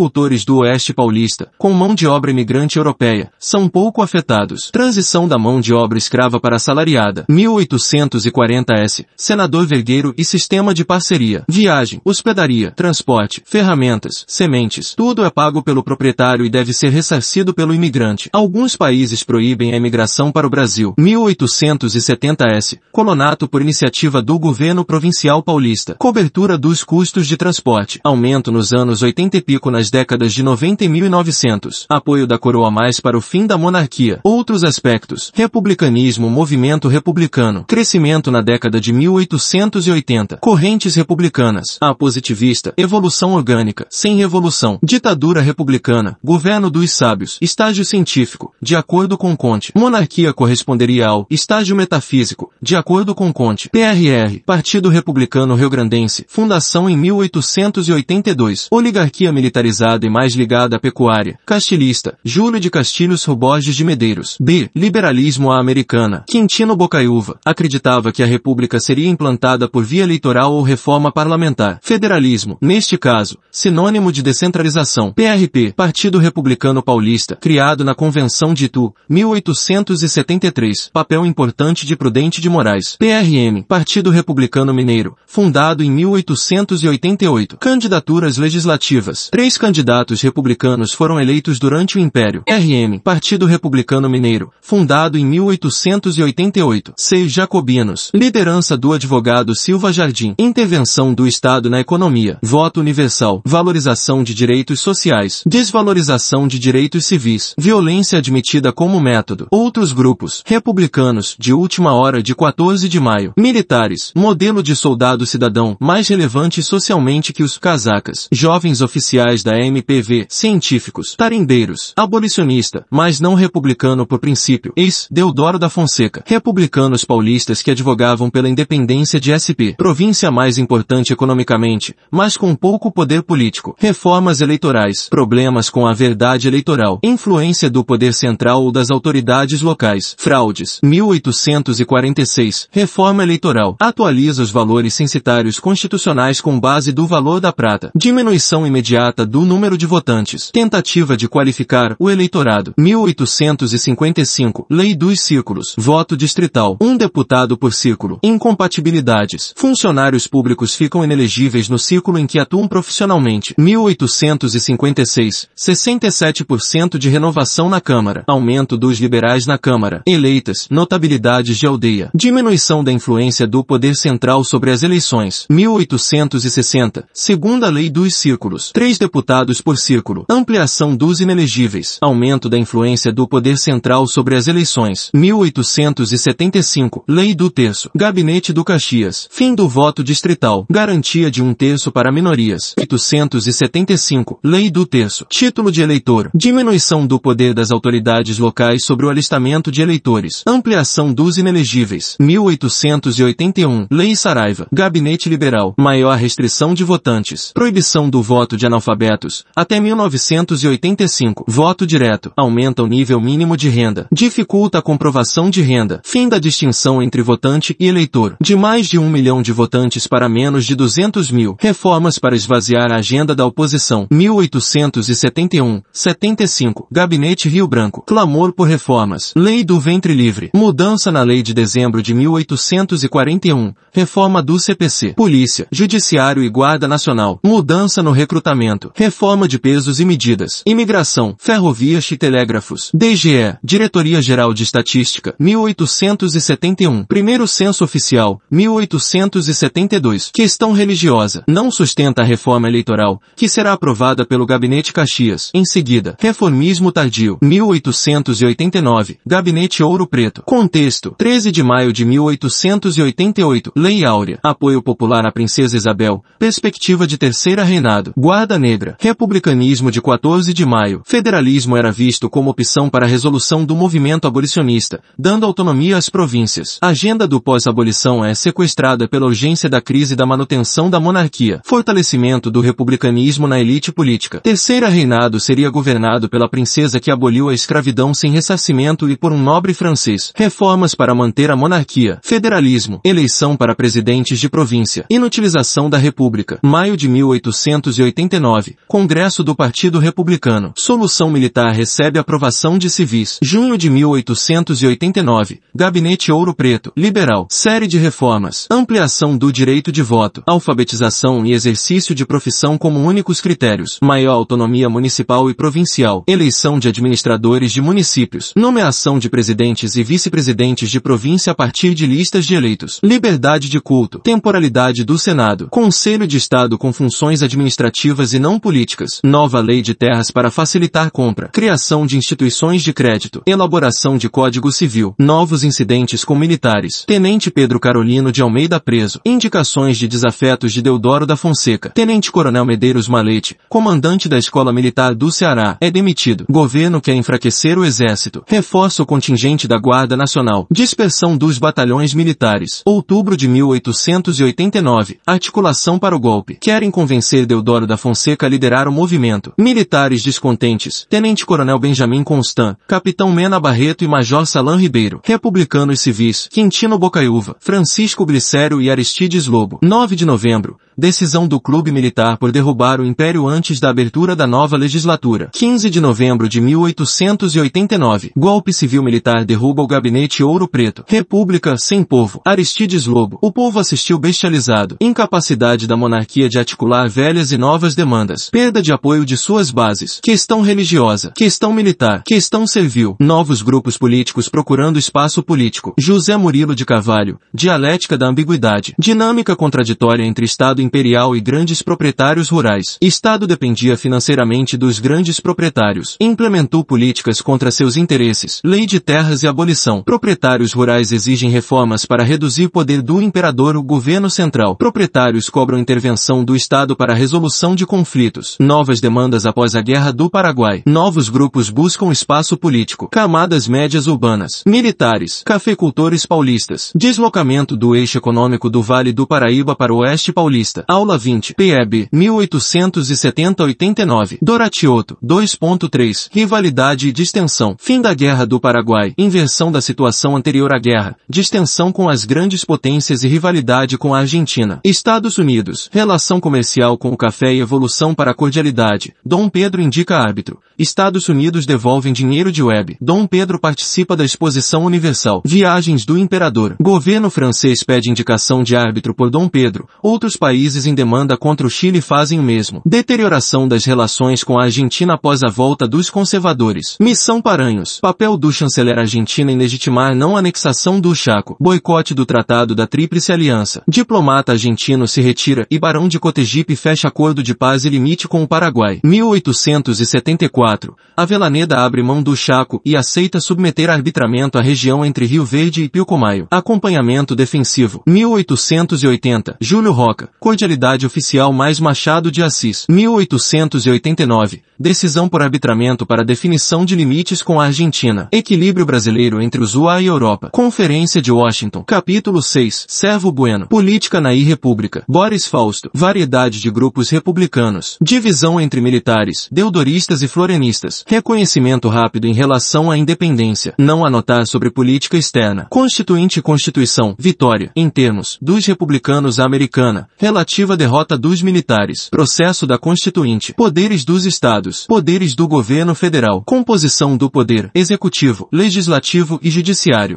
Cafeicultores 0.10 0.44
do 0.44 0.58
Oeste 0.58 0.92
Paulista, 0.92 1.50
com 1.58 1.72
mão 1.72 1.94
de 1.94 2.08
obra 2.08 2.32
imigrante 2.32 2.78
europeia, 2.78 3.32
são 3.38 3.70
pouco 3.70 4.02
afetados. 4.02 4.72
Transição 4.72 5.28
da 5.28 5.38
mão 5.38 5.62
de 5.62 5.72
obra 5.72 6.00
escrava 6.00 6.40
para 6.40 6.56
assalariada. 6.56 7.26
1840s. 7.30 9.06
Senador 9.16 9.68
Vergueiro 9.68 10.14
e 10.18 10.26
sistema 10.26 10.74
de 10.74 10.84
parceria. 10.84 11.44
Viagem, 11.48 12.02
hospedaria, 12.04 12.72
transporte, 12.72 13.44
ferramentas, 13.46 14.26
sementes. 14.28 14.96
Tudo 14.96 15.24
é 15.24 15.30
pago 15.30 15.62
pelo 15.62 15.84
proprietário 15.84 16.44
e 16.44 16.50
deve 16.50 16.74
ser 16.74 16.90
ressarcido 16.90 17.54
pelo 17.54 17.74
imigrante. 17.74 18.30
Alguns 18.34 18.76
países 18.76 19.24
proíbem 19.24 19.74
a 19.74 19.78
imigração 19.78 20.32
para 20.32 20.48
o 20.48 20.50
Brasil. 20.50 20.96
1870s. 20.98 22.80
Colonato 22.92 23.48
por 23.48 23.62
iniciativa 23.62 24.22
do 24.22 24.40
governo 24.40 24.84
provincial 24.84 25.44
paulista. 25.44 25.96
Cobertura 26.00 26.58
dos 26.58 26.84
custos 26.84 27.28
de 27.28 27.38
transporte. 27.38 28.00
Aumento 28.04 28.52
nos 28.52 28.74
anos 28.74 29.04
80 29.04 29.38
e 29.38 29.42
pico 29.42 29.70
nas 29.70 29.92
décadas 30.00 30.34
de 30.34 30.42
90 30.42 30.86
e 30.86 30.88
1900. 30.88 31.86
Apoio 31.90 32.26
da 32.26 32.38
coroa 32.38 32.72
mais 32.72 33.02
para 33.02 33.18
o 33.18 33.22
fim 33.22 33.46
da 33.46 33.58
monarquia. 33.58 34.22
Outros 34.24 34.64
aspectos. 34.64 35.30
Republicanismo 35.36 36.30
movimento 36.30 36.88
republicano. 36.88 37.66
Crescimento 37.68 38.32
na 38.32 38.42
década 38.42 38.80
de 38.80 38.94
1880. 38.94 40.38
Correntes 40.38 40.96
republicanas. 40.96 41.78
A 41.82 41.94
positivista. 41.94 42.74
Evolução 42.78 43.34
orgânica. 43.34 43.86
Sem 43.90 44.16
revolução. 44.16 44.80
Ditadura 44.82 45.42
republicana. 45.42 46.18
Governo 46.24 46.70
dos 46.70 46.92
sábios. 46.92 47.38
Estágio 47.42 47.84
científico. 47.84 48.54
De 48.62 48.78
acordo 48.78 49.18
com 49.18 49.36
Conte. 49.36 49.74
Monarquia 49.76 50.32
corresponderia 50.32 51.08
ao 51.08 51.28
estágio 51.30 51.76
metafísico. 51.76 52.52
De 52.62 52.78
acordo 52.78 53.14
com 53.14 53.34
Conte. 53.34 53.70
PRR. 53.70 54.40
Partido 54.46 54.88
Republicano 54.88 55.56
Rio-Grandense. 55.56 56.26
Fundação 56.30 56.90
em 56.90 56.96
1882. 56.96 58.70
Oligarquia 58.72 59.34
militarizada 59.34 59.89
e 60.06 60.10
mais 60.10 60.36
ligada 60.36 60.76
à 60.76 60.80
pecuária. 60.80 61.40
Castilhista. 61.46 62.18
Júlio 62.24 62.60
de 62.60 62.70
Castilhos 62.70 63.26
Roborges 63.26 63.76
de 63.76 63.84
Medeiros. 63.84 64.38
B. 64.40 64.70
Liberalismo 64.76 65.52
à 65.52 65.60
americana. 65.60 66.24
Quintino 66.28 66.76
Bocaiúva. 66.76 67.40
Acreditava 67.44 68.12
que 68.12 68.22
a 68.22 68.26
república 68.26 68.80
seria 68.80 69.10
implantada 69.10 69.68
por 69.68 69.84
via 69.84 70.04
eleitoral 70.04 70.54
ou 70.54 70.62
reforma 70.62 71.12
parlamentar. 71.12 71.80
Federalismo. 71.82 72.58
Neste 72.62 72.98
caso, 72.98 73.38
sinônimo 73.52 74.12
de 74.12 74.22
descentralização. 74.22 75.12
PRP. 75.12 75.74
Partido 75.76 76.20
Republicano 76.20 76.84
Paulista. 76.84 77.36
Criado 77.36 77.84
na 77.84 77.96
Convenção 77.96 78.54
de 78.54 78.66
Itu, 78.66 78.94
1873. 79.10 80.90
Papel 80.94 81.26
importante 81.26 81.86
de 81.86 81.96
Prudente 81.96 82.40
de 82.40 82.50
Moraes. 82.50 82.96
PRM. 82.98 83.64
Partido 83.68 84.10
Republicano 84.10 84.74
Mineiro. 84.74 85.16
Fundado 85.26 85.84
em 85.84 85.90
1888. 85.90 87.58
Candidaturas 87.58 88.38
legislativas. 88.38 89.30
Três 89.32 89.58
candidaturas 89.58 89.79
candidatos 89.80 90.22
republicanos 90.22 90.92
foram 90.92 91.22
eleitos 91.22 91.58
durante 91.58 91.98
o 91.98 92.02
Império. 92.02 92.44
RM, 92.50 93.00
Partido 93.00 93.46
Republicano 93.46 94.10
Mineiro, 94.10 94.52
fundado 94.62 95.18
em 95.18 95.26
1888. 95.26 96.94
6 96.98 97.32
Jacobinos. 97.32 98.12
Liderança 98.14 98.76
do 98.76 98.92
advogado 98.92 99.56
Silva 99.56 99.94
Jardim. 99.94 100.36
Intervenção 100.38 101.14
do 101.14 101.26
Estado 101.26 101.70
na 101.70 101.80
economia. 101.80 102.38
Voto 102.44 102.82
universal. 102.82 103.42
Valorização 103.46 104.22
de 104.22 104.34
direitos 104.34 104.82
sociais. 104.82 105.44
Desvalorização 105.46 106.46
de 106.46 106.60
direitos 106.60 107.06
civis. 107.06 107.56
Violência 107.58 108.20
admitida 108.20 108.74
como 108.74 109.00
método. 109.00 109.48
Outros 109.50 109.94
grupos. 109.94 110.44
Republicanos, 110.46 111.38
de 111.40 111.54
última 111.54 111.94
hora 111.94 112.22
de 112.22 112.36
14 112.36 112.90
de 112.90 113.00
maio. 113.00 113.34
Militares. 113.38 114.12
Modelo 114.14 114.62
de 114.62 114.76
soldado 114.76 115.26
cidadão, 115.26 115.78
mais 115.80 116.10
relevante 116.10 116.62
socialmente 116.62 117.32
que 117.32 117.44
os 117.44 117.58
casacas. 117.58 118.28
Jovens 118.30 118.82
oficiais 118.82 119.42
da 119.42 119.54
MPV. 119.70 120.26
Científicos. 120.30 121.16
Tarimbeiros. 121.16 121.94
Abolicionista, 121.96 122.86
mas 122.92 123.20
não 123.20 123.34
republicano 123.34 124.06
por 124.06 124.20
princípio. 124.20 124.74
Ex, 124.76 125.08
Deodoro 125.10 125.58
da 125.58 125.70
Fonseca. 125.70 126.24
Republicanos 126.26 127.06
paulistas 127.06 127.62
que 127.62 127.72
advogavam 127.72 128.30
pela 128.30 128.50
independência 128.50 129.20
de 129.20 129.32
SP. 129.32 129.76
Província 129.78 130.30
mais 130.30 130.58
importante 130.58 131.14
economicamente, 131.14 131.96
mas 132.12 132.36
com 132.36 132.54
pouco 132.56 132.92
poder 132.92 133.24
político. 133.24 133.76
Reformas 133.80 134.42
eleitorais. 134.42 135.08
Problemas 135.10 135.70
com 135.70 135.88
a 135.88 135.94
verdade 135.94 136.48
eleitoral. 136.48 137.00
Influência 137.04 137.70
do 137.70 137.84
poder 137.84 138.14
central 138.14 138.64
ou 138.64 138.72
das 138.72 138.92
autoridades 138.92 139.62
locais. 139.62 140.16
Fraudes. 140.18 140.80
1846. 140.84 142.68
Reforma 142.72 143.24
eleitoral. 143.24 143.78
Atualiza 143.80 144.42
os 144.42 144.52
valores 144.52 144.94
censitários 144.94 145.60
constitucionais 145.60 146.42
com 146.42 146.60
base 146.60 146.92
do 146.92 147.06
valor 147.06 147.40
da 147.40 147.54
prata. 147.54 147.92
Diminuição 147.96 148.66
imediata 148.66 149.26
do 149.26 149.42
número 149.42 149.59
de 149.60 149.86
votantes. 149.86 150.50
Tentativa 150.52 151.18
de 151.18 151.28
qualificar 151.28 151.96
o 152.00 152.10
eleitorado. 152.10 152.74
1855. 152.78 154.66
Lei 154.70 154.96
dos 154.96 155.20
círculos. 155.22 155.76
Voto 155.78 156.16
distrital. 156.16 156.78
Um 156.82 156.96
deputado 156.96 157.58
por 157.58 157.74
círculo. 157.74 158.20
Incompatibilidades. 158.24 159.54
Funcionários 159.56 160.28
públicos 160.28 160.76
ficam 160.76 161.04
inelegíveis 161.04 161.68
no 161.68 161.78
círculo 161.78 162.18
em 162.18 162.26
que 162.26 162.40
atuam 162.40 162.68
profissionalmente. 162.68 163.54
1856. 163.58 165.50
67% 165.58 166.98
de 166.98 167.10
renovação 167.10 167.70
na 167.70 167.82
Câmara. 167.82 168.24
Aumento 168.28 168.78
dos 168.78 169.00
liberais 169.00 169.46
na 169.46 169.58
Câmara. 169.58 170.02
Eleitas. 170.08 170.68
Notabilidades 170.70 171.58
de 171.58 171.68
aldeia. 171.68 172.10
Diminuição 172.16 172.84
da 172.84 172.92
influência 172.92 173.46
do 173.46 173.64
poder 173.64 173.96
central 173.96 174.44
sobre 174.44 174.72
as 174.72 174.84
eleições. 174.84 175.46
1860. 175.50 177.08
Segunda 177.14 177.70
lei 177.70 177.90
dos 177.90 178.16
círculos. 178.16 178.72
Três 178.72 178.98
deputados 178.98 179.49
por 179.60 179.78
círculo. 179.78 180.26
Ampliação 180.30 180.96
dos 180.96 181.20
inelegíveis. 181.20 181.98
Aumento 182.02 182.48
da 182.48 182.58
influência 182.58 183.12
do 183.12 183.28
poder 183.28 183.58
central 183.58 184.06
sobre 184.06 184.36
as 184.36 184.48
eleições. 184.48 185.10
1875. 185.14 187.04
Lei 187.08 187.34
do 187.34 187.50
terço. 187.50 187.90
Gabinete 187.96 188.54
do 188.54 188.64
Caxias. 188.64 189.28
Fim 189.32 189.56
do 189.56 189.68
voto 189.68 190.04
distrital. 190.04 190.66
Garantia 190.70 191.32
de 191.32 191.42
um 191.42 191.54
terço 191.54 191.92
para 191.92 192.12
minorias. 192.12 192.74
875. 192.80 194.40
Lei 194.44 194.70
do 194.70 194.86
terço. 194.86 195.26
Título 195.30 195.72
de 195.72 195.82
eleitor. 195.82 196.30
Diminuição 196.36 197.08
do 197.08 197.20
poder 197.20 197.54
das 197.54 197.72
autoridades 197.72 198.38
locais 198.38 198.86
sobre 198.86 199.06
o 199.06 199.10
alistamento 199.10 199.72
de 199.72 199.82
eleitores. 199.82 200.44
Ampliação 200.46 201.14
dos 201.14 201.38
inelegíveis. 201.38 202.16
1881. 202.20 203.88
Lei 203.90 204.16
Saraiva. 204.16 204.68
Gabinete 204.72 205.30
liberal. 205.30 205.74
Maior 205.78 206.18
restrição 206.18 206.74
de 206.74 206.84
votantes. 206.84 207.52
Proibição 207.54 208.10
do 208.10 208.22
voto 208.22 208.58
de 208.58 208.66
analfabetos. 208.66 209.29
Até 209.56 209.80
1985. 209.80 211.46
Voto 211.48 211.86
direto. 211.86 212.32
Aumenta 212.36 212.84
o 212.84 212.88
nível 212.88 213.20
mínimo 213.20 213.56
de 213.56 213.70
renda. 213.70 214.08
Dificulta 214.12 214.80
a 214.80 214.82
comprovação 214.82 215.50
de 215.50 215.62
renda. 215.62 216.02
Fim 216.04 216.28
da 216.28 216.40
distinção 216.40 217.02
entre 217.02 217.22
votante 217.22 217.76
e 217.80 217.88
eleitor. 217.88 218.36
De 218.42 218.56
mais 218.56 218.88
de 218.88 218.98
um 218.98 219.10
milhão 219.10 219.42
de 219.42 219.52
votantes 219.52 220.08
para 220.08 220.30
menos 220.30 220.66
de 220.66 220.76
200 220.76 221.32
mil. 221.32 221.56
Reformas 221.60 222.18
para 222.18 222.36
esvaziar 222.36 222.92
a 222.92 222.98
agenda 222.98 223.36
da 223.36 223.46
oposição. 223.46 224.08
1871. 224.10 225.82
75. 225.92 226.88
Gabinete 226.92 227.48
Rio 227.50 227.68
Branco. 227.68 228.02
Clamor 228.02 228.54
por 228.54 228.68
reformas. 228.68 229.34
Lei 229.36 229.64
do 229.64 229.80
ventre 229.80 230.14
livre. 230.14 230.50
Mudança 230.54 231.12
na 231.12 231.24
lei 231.24 231.44
de 231.44 231.54
dezembro 231.54 232.02
de 232.02 232.14
1841. 232.14 233.74
Reforma 233.92 234.42
do 234.42 234.60
CPC. 234.60 235.14
Polícia. 235.14 235.68
Judiciário 235.72 236.44
e 236.44 236.50
Guarda 236.50 236.88
Nacional. 236.88 237.40
Mudança 237.44 238.02
no 238.02 238.12
recrutamento. 238.12 238.92
Reforma 238.96 239.19
de 239.50 239.60
pesos 239.60 240.00
e 240.00 240.06
medidas. 240.06 240.64
Imigração. 240.66 241.36
Ferrovias 241.38 242.10
e 242.10 242.16
telégrafos. 242.16 242.90
DGE. 242.94 243.58
Diretoria-Geral 243.62 244.54
de 244.54 244.64
Estatística. 244.64 245.36
1871. 245.38 247.04
Primeiro 247.04 247.46
Censo 247.46 247.84
Oficial. 247.84 248.42
1872. 248.50 250.32
Questão 250.34 250.72
religiosa. 250.72 251.44
Não 251.46 251.70
sustenta 251.70 252.22
a 252.22 252.26
reforma 252.26 252.70
eleitoral, 252.70 253.22
que 253.36 253.50
será 253.50 253.74
aprovada 253.74 254.26
pelo 254.26 254.46
Gabinete 254.46 254.94
Caxias. 254.94 255.52
Em 255.54 255.66
seguida, 255.66 256.16
Reformismo 256.18 256.90
Tardio. 256.90 257.38
1889. 257.42 259.20
Gabinete 259.28 259.84
Ouro 259.84 260.08
Preto. 260.08 260.44
Contexto. 260.44 261.14
13 261.18 261.52
de 261.52 261.62
maio 261.62 261.92
de 261.92 262.06
1888. 262.06 263.74
Lei 263.76 264.06
Áurea. 264.06 264.40
Apoio 264.42 264.82
popular 264.82 265.26
à 265.28 265.32
Princesa 265.32 265.76
Isabel. 265.76 266.24
Perspectiva 266.40 267.06
de 267.06 267.18
terceira 267.18 267.66
reinado. 267.66 268.14
Guarda 268.16 268.58
Negra. 268.58 268.96
Republicanismo 269.10 269.90
de 269.90 270.04
14 270.04 270.54
de 270.54 270.64
maio. 270.64 271.02
Federalismo 271.04 271.76
era 271.76 271.92
visto 271.92 272.30
como 272.30 272.52
opção 272.52 272.88
para 272.88 273.08
a 273.08 273.10
resolução 273.10 273.66
do 273.66 273.76
movimento 273.76 274.28
abolicionista, 274.28 275.02
dando 275.18 275.48
autonomia 275.48 275.98
às 275.98 276.10
províncias. 276.10 276.78
A 276.80 276.90
agenda 276.90 277.28
do 277.28 277.42
pós-abolição 277.42 278.24
é 278.24 278.36
sequestrada 278.36 279.08
pela 279.08 279.26
urgência 279.26 279.68
da 279.68 279.82
crise 279.82 280.16
da 280.16 280.28
manutenção 280.28 280.92
da 280.92 281.00
monarquia. 281.00 281.60
Fortalecimento 281.66 282.52
do 282.52 282.62
republicanismo 282.62 283.48
na 283.48 283.60
elite 283.60 283.92
política. 283.92 284.42
Terceira 284.42 284.88
reinado 284.88 285.40
seria 285.40 285.72
governado 285.72 286.30
pela 286.30 286.48
princesa 286.48 287.00
que 287.00 287.10
aboliu 287.10 287.50
a 287.50 287.54
escravidão 287.54 288.14
sem 288.14 288.32
ressarcimento 288.32 289.10
e 289.10 289.18
por 289.18 289.32
um 289.32 289.42
nobre 289.42 289.74
francês. 289.74 290.32
Reformas 290.36 290.94
para 290.94 291.16
manter 291.16 291.50
a 291.50 291.56
monarquia. 291.56 292.20
Federalismo. 292.22 293.02
Eleição 293.04 293.58
para 293.58 293.74
presidentes 293.74 294.40
de 294.40 294.48
província. 294.48 295.08
Inutilização 295.10 295.90
da 295.90 295.98
república. 295.98 296.60
Maio 296.62 296.96
de 296.96 297.10
1889. 297.10 298.76
Congresso 299.00 299.46
do 299.46 299.56
Partido 299.56 299.98
Republicano. 299.98 300.74
Solução 300.76 301.30
militar 301.30 301.72
recebe 301.72 302.20
aprovação 302.20 302.78
de 302.78 302.90
civis. 302.90 303.40
Junho 303.42 303.78
de 303.78 303.90
1889. 303.90 305.62
Gabinete 305.74 306.34
Ouro 306.34 306.54
Preto. 306.54 306.92
Liberal. 306.98 307.48
Série 307.50 307.88
de 307.88 307.98
reformas. 307.98 308.68
Ampliação 308.70 309.38
do 309.38 309.54
direito 309.54 309.90
de 309.90 310.02
voto. 310.02 310.44
Alfabetização 310.46 311.46
e 311.46 311.54
exercício 311.54 312.14
de 312.14 312.26
profissão 312.26 312.78
como 312.78 313.00
únicos 313.00 313.40
critérios. 313.40 314.00
Maior 314.02 314.34
autonomia 314.34 314.90
municipal 314.90 315.50
e 315.50 315.54
provincial. 315.54 316.26
Eleição 316.28 316.78
de 316.78 316.90
administradores 316.90 317.72
de 317.72 317.82
municípios. 317.82 318.52
Nomeação 318.54 319.18
de 319.18 319.30
presidentes 319.30 319.96
e 319.96 320.04
vice-presidentes 320.04 320.92
de 320.92 321.00
província 321.00 321.54
a 321.54 321.56
partir 321.56 321.94
de 321.94 322.06
listas 322.06 322.46
de 322.46 322.54
eleitos. 322.54 323.00
Liberdade 323.02 323.70
de 323.70 323.80
culto. 323.80 324.20
Temporalidade 324.20 325.06
do 325.06 325.18
Senado. 325.18 325.70
Conselho 325.70 326.28
de 326.28 326.36
Estado 326.36 326.78
com 326.78 326.92
funções 326.92 327.42
administrativas 327.42 328.34
e 328.34 328.40
não 328.40 328.60
políticas. 328.60 328.89
Nova 329.24 329.60
lei 329.60 329.82
de 329.82 329.94
terras 329.94 330.32
para 330.32 330.50
facilitar 330.52 331.12
compra. 331.12 331.50
Criação 331.50 332.06
de 332.06 332.18
instituições 332.18 332.82
de 332.82 332.94
crédito. 332.94 333.42
Elaboração 333.46 334.18
de 334.18 334.30
Código 334.30 334.72
Civil. 334.72 335.14
Novos 335.18 335.64
incidentes 335.64 336.26
com 336.26 336.36
militares. 336.36 337.04
Tenente 337.06 337.52
Pedro 337.52 337.80
Carolino 337.80 338.32
de 338.32 338.42
Almeida 338.42 338.80
preso. 338.80 339.20
Indicações 339.26 339.98
de 339.98 340.08
desafetos 340.08 340.74
de 340.74 340.82
Deodoro 340.82 341.26
da 341.26 341.36
Fonseca. 341.36 341.90
Tenente 341.90 342.32
Coronel 342.32 342.66
Medeiros 342.66 343.08
Malete, 343.08 343.58
comandante 343.68 344.30
da 344.30 344.38
Escola 344.38 344.72
Militar 344.72 345.14
do 345.14 345.32
Ceará, 345.32 345.78
é 345.82 345.92
demitido. 345.92 346.46
Governo 346.50 347.02
quer 347.02 347.16
enfraquecer 347.16 347.78
o 347.78 347.86
exército. 347.86 348.44
Reforça 348.48 349.04
o 349.04 349.06
contingente 349.06 349.68
da 349.68 349.78
Guarda 349.78 350.16
Nacional. 350.16 350.68
Dispersão 350.72 351.38
dos 351.38 351.58
batalhões 351.58 352.14
militares. 352.14 352.82
Outubro 352.86 353.36
de 353.36 353.48
1889. 353.48 355.20
Articulação 355.26 356.00
para 356.00 356.16
o 356.16 356.20
golpe. 356.20 356.58
Querem 356.60 356.92
convencer 356.92 357.46
Deodoro 357.46 357.86
da 357.86 357.98
Fonseca 357.98 358.46
a 358.46 358.50
liderar 358.50 358.79
o 358.88 358.92
movimento. 358.92 359.54
Militares 359.58 360.24
descontentes. 360.24 361.06
Tenente 361.10 361.46
Coronel 361.46 361.80
Benjamin 361.80 362.24
Constant, 362.24 362.78
Capitão 362.88 363.32
Mena 363.32 363.60
Barreto 363.60 364.04
e 364.04 364.08
Major 364.08 364.46
Salan 364.46 364.78
Ribeiro. 364.78 365.22
Republicanos 365.24 366.02
civis. 366.02 366.48
Quintino 366.50 366.98
Bocaiúva. 366.98 367.56
Francisco 367.60 368.26
Glicério 368.26 368.82
e 368.82 368.90
Aristides 368.90 369.48
Lobo. 369.48 369.80
9 369.82 370.16
de 370.16 370.26
novembro. 370.26 370.78
Decisão 371.00 371.48
do 371.48 371.62
Clube 371.62 371.94
Militar 371.94 372.38
por 372.38 372.52
derrubar 372.52 373.00
o 373.00 373.06
Império 373.06 373.48
antes 373.48 373.80
da 373.80 373.90
abertura 373.90 374.36
da 374.36 374.46
nova 374.46 374.76
legislatura. 374.76 375.50
15 375.54 375.90
de 375.90 376.02
novembro 376.02 376.50
de 376.50 376.60
1889. 376.60 378.34
Golpe 378.36 378.74
civil-militar 378.74 379.46
derruba 379.46 379.82
o 379.82 379.88
gabinete 379.88 380.44
Ouro 380.44 380.68
Preto. 380.68 381.06
República 381.08 381.78
sem 381.78 382.04
povo. 382.04 382.42
Aristides 382.44 383.06
Lobo. 383.06 383.40
O 383.42 383.50
povo 383.50 383.80
assistiu 383.80 384.20
bestializado. 384.20 384.98
Incapacidade 385.00 385.88
da 385.88 385.96
monarquia 385.96 386.50
de 386.50 386.60
articular 386.60 387.08
velhas 387.08 387.54
e 387.54 387.58
novas 387.58 387.96
demandas. 387.96 388.50
Perda 388.50 388.82
de 388.82 388.92
apoio 388.92 389.24
de 389.24 389.38
suas 389.38 389.72
bases. 389.72 390.20
Questão 390.22 390.62
religiosa. 390.62 391.32
Questão 391.34 391.72
militar. 391.72 392.24
Questão 392.26 392.68
servil. 392.68 393.16
Novos 393.22 393.62
grupos 393.62 393.98
políticos 393.98 394.50
procurando 394.50 395.00
espaço 395.00 395.42
político. 395.42 395.94
José 395.98 396.36
Murilo 396.36 396.76
de 396.76 396.84
Carvalho. 396.84 397.40
Dialética 397.54 398.18
da 398.18 398.28
ambiguidade. 398.28 398.94
Dinâmica 399.00 399.56
contraditória 399.56 400.26
entre 400.26 400.44
Estado 400.44 400.89
imperial 400.90 401.36
e 401.36 401.40
grandes 401.40 401.84
proprietários 401.84 402.50
rurais. 402.50 402.98
Estado 403.00 403.46
dependia 403.46 403.96
financeiramente 403.96 404.76
dos 404.76 404.98
grandes 404.98 405.40
proprietários. 405.40 406.18
Implementou 406.20 406.84
políticas 406.84 407.42
contra 407.42 407.70
seus 407.70 407.96
interesses. 407.96 408.60
Lei 408.66 408.88
de 408.88 409.00
terras 409.00 409.44
e 409.44 409.48
abolição. 409.48 410.02
Proprietários 410.02 410.74
rurais 410.74 411.12
exigem 411.12 411.52
reformas 411.52 412.08
para 412.08 412.24
reduzir 412.24 412.70
poder 412.70 413.04
do 413.04 413.22
imperador 413.22 413.78
o 413.78 413.84
governo 413.84 414.32
central. 414.32 414.76
Proprietários 414.76 415.48
cobram 415.48 415.78
intervenção 415.78 416.44
do 416.44 416.56
Estado 416.56 416.96
para 416.96 417.14
resolução 417.14 417.76
de 417.76 417.86
conflitos. 417.86 418.58
Novas 418.60 419.00
demandas 419.00 419.46
após 419.46 419.76
a 419.76 419.82
Guerra 419.82 420.12
do 420.12 420.28
Paraguai. 420.28 420.82
Novos 420.88 421.30
grupos 421.30 421.70
buscam 421.70 422.12
espaço 422.12 422.58
político. 422.58 423.08
Camadas 423.10 423.68
médias 423.68 424.08
urbanas. 424.08 424.64
Militares. 424.66 425.44
Cafeicultores 425.46 426.26
paulistas. 426.26 426.92
Deslocamento 426.96 427.78
do 427.78 427.96
eixo 427.96 428.18
econômico 428.18 428.72
do 428.72 428.82
Vale 428.82 429.14
do 429.14 429.28
Paraíba 429.28 429.76
para 429.76 429.94
o 429.94 429.98
Oeste 429.98 430.34
Paulista. 430.34 430.79
Aula 430.88 431.18
20. 431.18 431.56
PEB. 431.56 432.08
1870-89. 432.14 434.38
Doratioto. 434.42 435.18
2.3. 435.24 436.30
Rivalidade 436.32 437.08
e 437.08 437.12
distensão. 437.12 437.76
Fim 437.80 438.02
da 438.02 438.14
Guerra 438.14 438.46
do 438.46 438.60
Paraguai. 438.60 439.14
Inversão 439.18 439.72
da 439.72 439.82
situação 439.82 440.36
anterior 440.36 440.74
à 440.74 440.80
guerra. 440.80 441.16
Distensão 441.30 441.92
com 441.92 442.10
as 442.10 442.26
grandes 442.26 442.64
potências 442.64 443.24
e 443.24 443.28
rivalidade 443.28 443.98
com 443.98 444.14
a 444.14 444.20
Argentina. 444.20 444.80
Estados 444.84 445.38
Unidos. 445.38 445.90
Relação 445.92 446.40
comercial 446.40 446.98
com 446.98 447.10
o 447.10 447.18
café 447.18 447.54
e 447.54 447.60
evolução 447.60 448.14
para 448.14 448.32
a 448.32 448.36
cordialidade. 448.36 449.14
Dom 449.26 449.50
Pedro 449.50 449.82
indica 449.82 450.18
árbitro. 450.18 450.60
Estados 450.78 451.28
Unidos 451.28 451.66
devolvem 451.66 452.14
dinheiro 452.14 452.52
de 452.52 452.64
web. 452.64 452.98
Dom 453.02 453.28
Pedro 453.28 453.60
participa 453.60 454.16
da 454.16 454.24
Exposição 454.24 454.86
Universal. 454.86 455.42
Viagens 455.46 456.06
do 456.06 456.18
Imperador. 456.18 456.76
Governo 456.80 457.30
francês 457.30 457.84
pede 457.84 458.10
indicação 458.10 458.64
de 458.64 458.76
árbitro 458.76 459.14
por 459.14 459.30
Dom 459.30 459.48
Pedro. 459.48 459.88
Outros 460.02 460.36
países 460.36 460.59
em 460.60 460.94
demanda 460.94 461.38
contra 461.38 461.66
o 461.66 461.70
Chile 461.70 462.02
fazem 462.02 462.40
o 462.40 462.44
mesmo. 462.44 462.82
Deterioração 462.86 463.68
das 463.68 463.86
relações 463.86 464.44
com 464.44 464.60
a 464.60 464.64
Argentina 464.64 465.14
após 465.14 465.42
a 465.42 465.50
volta 465.50 465.88
dos 465.88 466.10
conservadores. 466.10 466.98
Missão 467.00 467.42
Paranhos. 467.42 468.00
Papel 468.02 468.38
do 468.38 468.52
chanceler 468.52 469.00
argentino 469.00 469.50
em 469.50 469.58
legitimar 469.58 470.14
não 470.16 470.36
anexação 470.36 471.00
do 471.00 471.16
Chaco. 471.16 471.56
Boicote 471.60 472.14
do 472.14 472.26
Tratado 472.26 472.76
da 472.76 472.86
Tríplice 472.86 473.32
Aliança. 473.32 473.82
Diplomata 473.88 474.52
argentino 474.52 475.08
se 475.08 475.22
retira 475.22 475.66
e 475.72 475.80
Barão 475.80 476.08
de 476.08 476.20
Cotegipe 476.20 476.76
fecha 476.76 477.08
acordo 477.08 477.42
de 477.42 477.56
paz 477.56 477.86
e 477.86 477.90
limite 477.90 478.28
com 478.28 478.44
o 478.44 478.48
Paraguai. 478.48 479.00
1874. 479.04 480.96
Avelaneda 481.16 481.78
abre 481.78 482.04
mão 482.04 482.22
do 482.22 482.36
Chaco 482.36 482.82
e 482.86 482.96
aceita 482.96 483.40
submeter 483.40 483.90
arbitramento 483.90 484.58
a 484.58 484.62
região 484.62 485.06
entre 485.06 485.26
Rio 485.26 485.46
Verde 485.46 485.84
e 485.84 485.90
Pilcomayo. 485.90 486.48
Acompanhamento 486.52 487.36
defensivo. 487.36 488.02
1880. 488.08 489.58
Júlio 489.62 489.92
Roca. 489.92 490.30
Cordialidade 490.50 491.06
oficial 491.06 491.54
mais 491.54 491.80
Machado 491.80 492.32
de 492.32 492.42
Assis. 492.42 492.88
1889. 492.90 494.64
Decisão 494.80 495.30
por 495.30 495.44
arbitramento 495.44 496.08
para 496.08 496.26
definição 496.26 496.84
de 496.84 496.96
limites 496.96 497.44
com 497.44 497.62
a 497.62 497.66
Argentina. 497.66 498.28
Equilíbrio 498.32 498.84
brasileiro 498.84 499.40
entre 499.44 499.62
os 499.62 499.76
UA 499.76 500.02
e 500.02 500.08
Europa. 500.08 500.50
Conferência 500.52 501.22
de 501.22 501.32
Washington. 501.32 501.84
Capítulo 501.84 502.42
6. 502.42 502.86
Servo 502.88 503.32
Bueno. 503.32 503.68
Política 503.68 504.20
na 504.20 504.34
I-República. 504.34 505.04
Boris 505.08 505.46
Fausto. 505.46 505.92
Variedade 505.94 506.60
de 506.60 506.72
grupos 506.72 507.12
republicanos. 507.12 507.98
Divisão 508.02 508.60
entre 508.60 508.82
militares, 508.82 509.50
deudoristas 509.52 510.24
e 510.24 510.28
florenistas. 510.28 511.04
Reconhecimento 511.06 511.90
rápido 511.90 512.26
em 512.26 512.34
relação 512.34 512.90
à 512.90 512.98
independência. 512.98 513.76
Não 513.78 514.04
anotar 514.04 514.48
sobre 514.48 514.72
política 514.72 515.16
externa. 515.16 515.68
Constituinte 515.70 516.40
e 516.40 516.42
Constituição. 516.42 517.16
Vitória, 517.20 517.72
em 517.76 517.88
termos, 517.88 518.40
dos 518.42 518.66
republicanos 518.66 519.40
americana. 519.40 520.08
Relativa 520.40 520.78
derrota 520.78 521.18
dos 521.18 521.42
militares. 521.42 522.08
Processo 522.10 522.66
da 522.66 522.78
Constituinte. 522.78 523.54
Poderes 523.54 524.06
dos 524.06 524.26
Estados. 524.26 524.86
Poderes 524.88 525.36
do 525.36 525.46
Governo 525.50 525.94
Federal. 525.94 526.42
Composição 526.46 527.18
do 527.18 527.30
Poder 527.30 527.70
Executivo, 527.76 528.48
Legislativo 528.50 529.38
e 529.44 529.52
Judiciário. 529.52 530.08